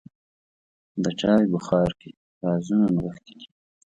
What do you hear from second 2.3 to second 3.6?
رازونه نغښتي دي.